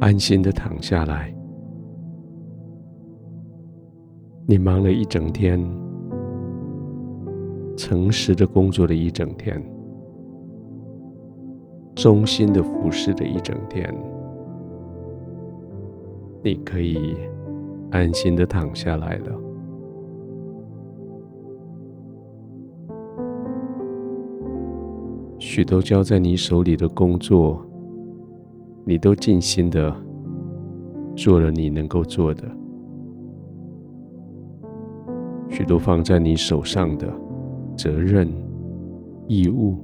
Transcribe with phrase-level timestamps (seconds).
[0.00, 1.34] 安心的躺下来。
[4.46, 5.58] 你忙了一整天，
[7.76, 9.62] 诚实的工作了一整天，
[11.94, 13.94] 忠心的服侍了一整天，
[16.42, 17.16] 你可以
[17.90, 19.40] 安心的躺下来了。
[25.38, 27.64] 许多交在你手里的工作，
[28.84, 29.94] 你都尽心的
[31.16, 32.44] 做了你能够做的；
[35.48, 37.08] 许多放在你手上的
[37.76, 38.28] 责任、
[39.26, 39.78] 义务，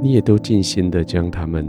[0.00, 1.66] 你也都尽心的将它们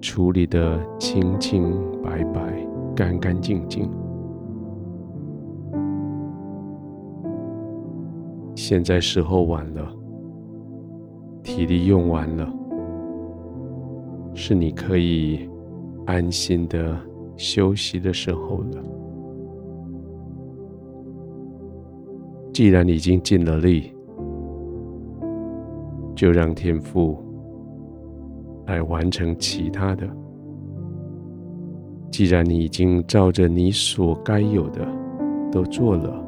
[0.00, 2.66] 处理得清清白白、
[2.96, 3.90] 干干净净。
[8.54, 9.86] 现在时候晚了，
[11.42, 12.50] 体力用完了，
[14.44, 15.48] 是你可以
[16.04, 16.98] 安心的
[17.36, 18.82] 休息的时候了。
[22.52, 23.94] 既然已经尽了力，
[26.12, 27.16] 就让天父
[28.66, 30.10] 来完成其他的。
[32.10, 34.84] 既然你已经照着你所该有的
[35.52, 36.20] 都做了。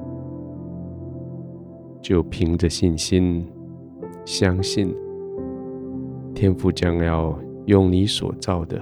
[2.01, 3.45] 就凭着信心，
[4.25, 4.95] 相信
[6.33, 8.81] 天父将要用你所造的，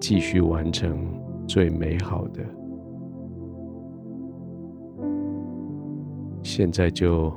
[0.00, 0.98] 继续完成
[1.46, 2.42] 最美好的。
[6.42, 7.32] 现在就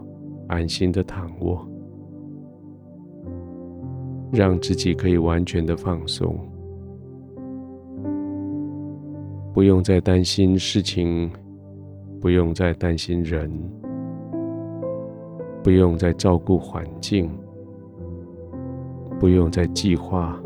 [0.47, 1.66] 安心的躺卧，
[4.31, 6.38] 让自己可以完全的放松，
[9.53, 11.31] 不用再担心事情，
[12.20, 13.52] 不用再担心人。
[15.64, 17.31] 不用再照顾环境，
[19.24, 20.38] 不用再计划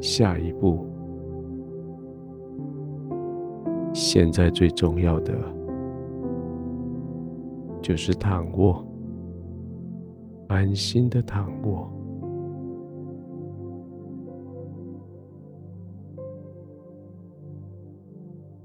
[0.00, 0.86] 下一步。
[3.92, 5.34] 现在最重要的
[7.82, 8.82] 就是躺卧，
[10.48, 11.86] 安心的躺卧，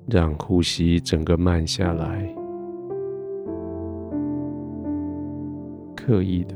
[0.08, 2.34] 让呼吸整个慢下来。
[5.98, 6.56] 刻意的，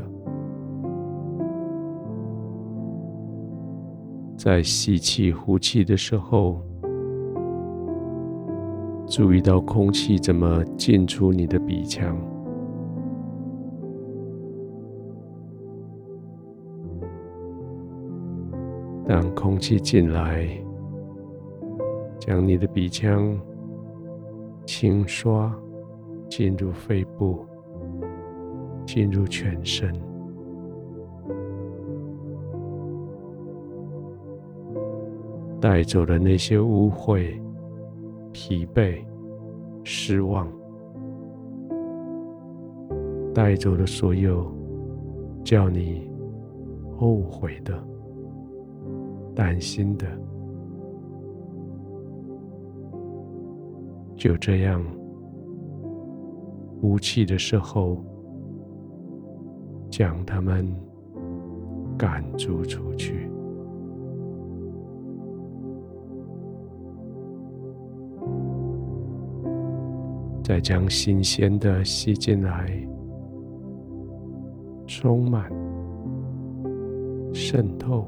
[4.44, 6.62] 在吸气、呼气的时候，
[9.08, 12.14] 注意到空气怎么进出你的鼻腔。
[19.08, 20.46] 当空气进来，
[22.20, 23.40] 将你的鼻腔
[24.66, 25.56] 轻刷
[26.30, 27.46] 进入肺部。
[28.86, 29.90] 进入全身，
[35.64, 37.40] 带走了那些污秽、
[38.34, 39.02] 疲惫、
[39.86, 40.46] 失望，
[43.34, 44.54] 带走了所有
[45.42, 46.12] 叫你
[46.98, 47.82] 后悔的、
[49.34, 50.06] 担心的，
[54.18, 54.84] 就这样，
[56.82, 58.04] 无气的时候。
[59.90, 60.68] 将他们
[61.96, 63.30] 赶逐出去，
[70.44, 72.70] 再将新鲜的吸进来，
[74.86, 75.50] 充满、
[77.34, 78.06] 渗透、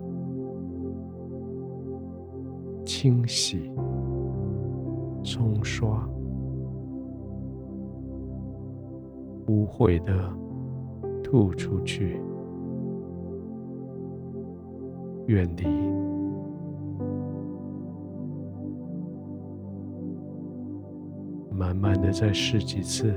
[2.86, 3.72] 清洗、
[5.24, 6.08] 冲刷
[9.48, 10.14] 污秽的。
[11.24, 12.22] 吐出去，
[15.26, 16.05] 远离。
[21.76, 23.14] 慢慢的再试几次，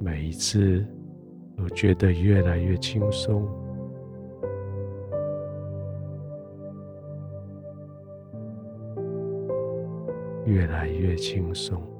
[0.00, 0.84] 每一次
[1.56, 3.46] 都觉得越来越轻松。
[10.44, 11.95] 越来越轻松。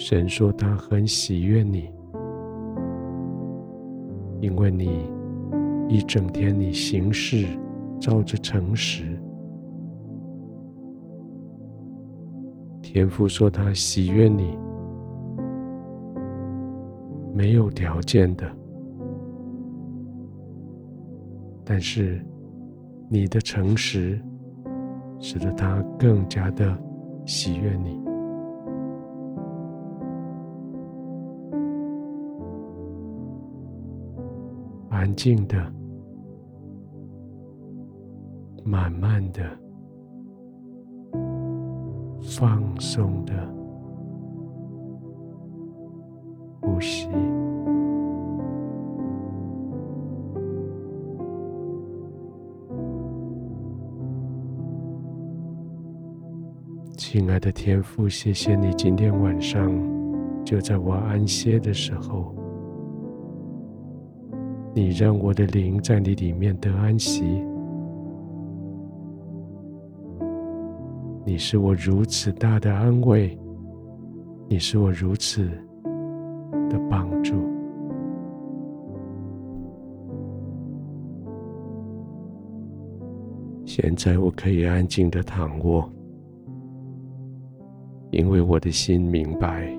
[0.00, 1.90] 神说他很喜悦你，
[4.40, 5.10] 因为你
[5.88, 7.44] 一整天你行事
[7.98, 9.20] 照着诚实。
[12.80, 14.56] 天父说他喜悦你。
[17.34, 18.48] 没有条件的，
[21.64, 22.24] 但是
[23.08, 24.20] 你的诚实
[25.18, 26.78] 使得他更加的
[27.26, 28.00] 喜悦你。
[34.98, 35.56] 安静的，
[38.64, 39.48] 慢慢的，
[42.20, 43.32] 放松的
[46.60, 47.08] 呼吸。
[56.96, 59.70] 亲爱的天父，谢谢你今天晚上
[60.44, 62.34] 就在我安歇的时候，
[64.78, 67.24] 你让我的灵在你里面得安息。
[71.24, 73.36] 你是我如此大的安慰，
[74.46, 75.48] 你是我如此
[76.70, 77.34] 的帮助。
[83.64, 85.90] 现在我可以安静的躺卧。
[88.12, 89.76] 因为我的心明白，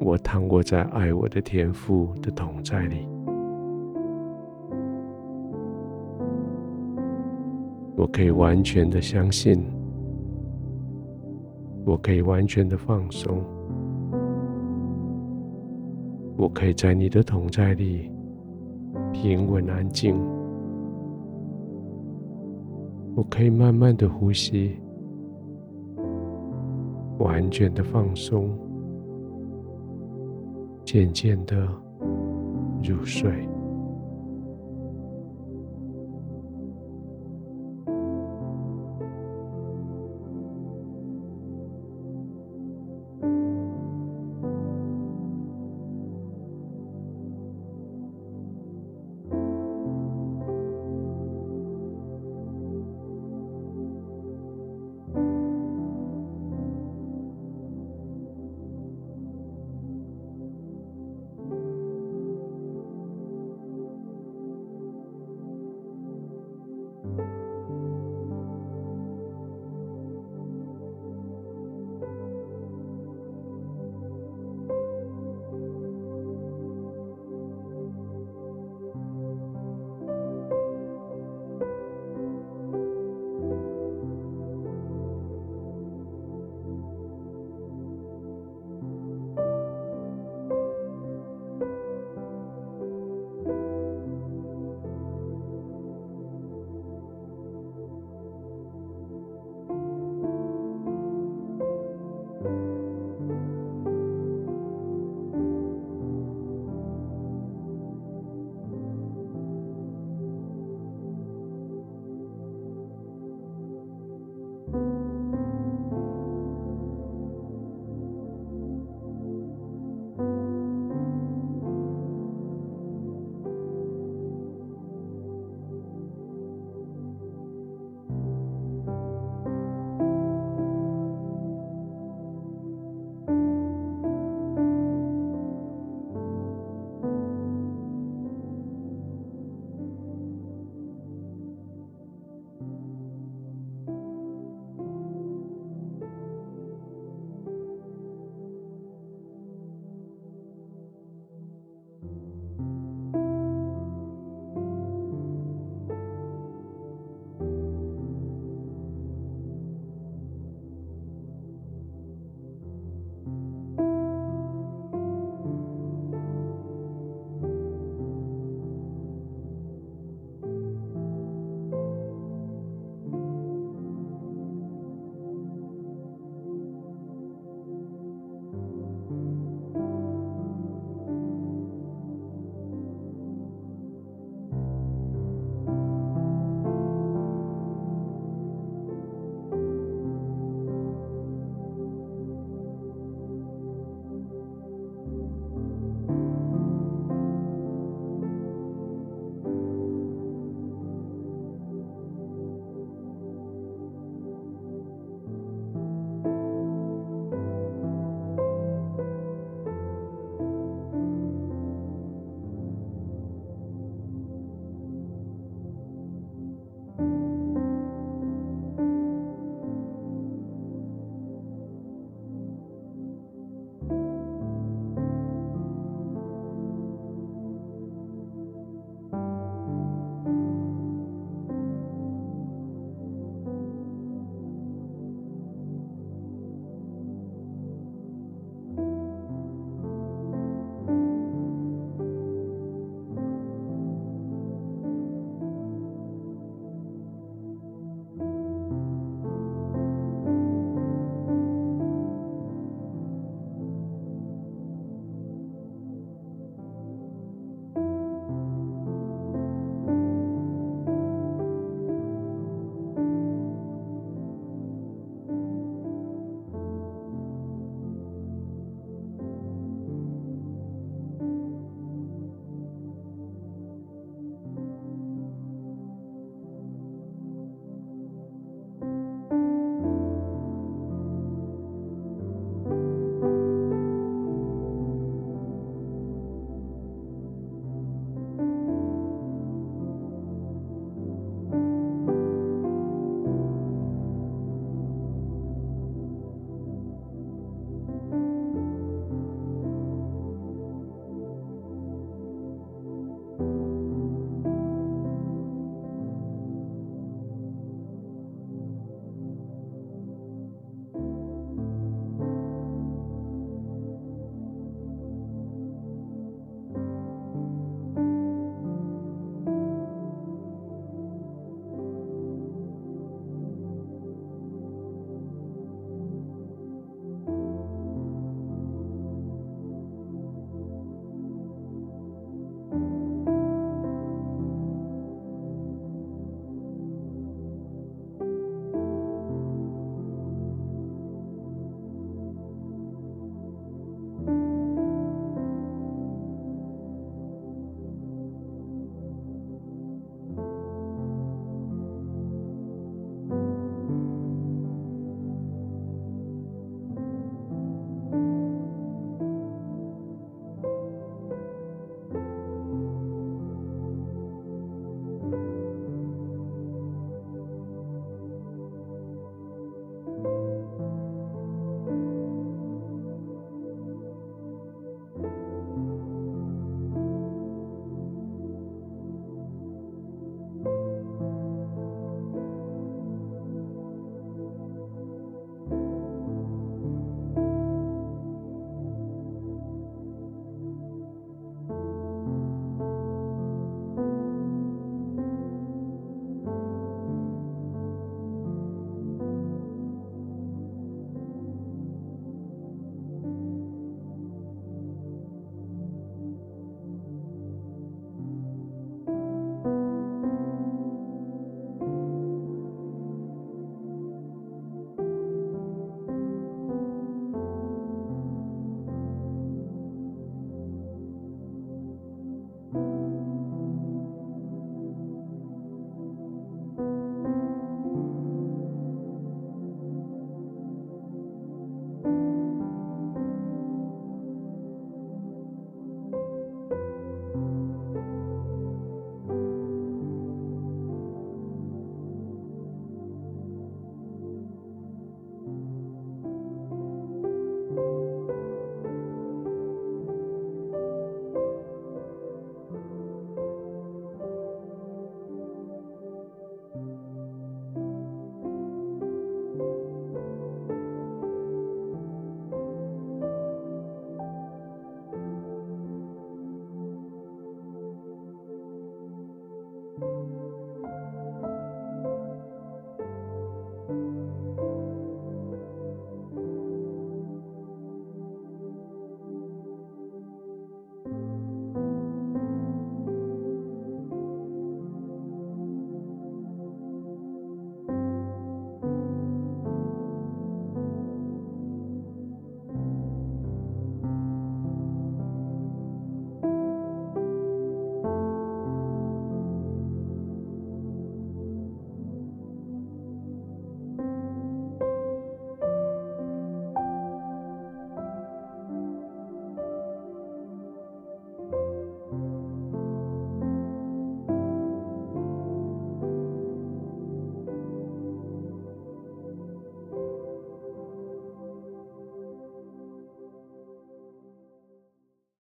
[0.00, 3.06] 我躺卧在爱我的天父的同在里，
[7.98, 9.60] 我可以完全的相信，
[11.84, 13.42] 我可以完全的放松，
[16.36, 18.08] 我可以在你的同在里
[19.12, 20.14] 平稳安静，
[23.16, 24.76] 我可以慢慢的呼吸。
[27.18, 28.48] 完全的放松，
[30.84, 31.68] 渐渐的
[32.80, 33.48] 入睡。